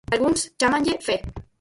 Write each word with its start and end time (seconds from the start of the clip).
Algúns 0.13 0.39
chámanlle 0.59 0.95
fe. 1.07 1.15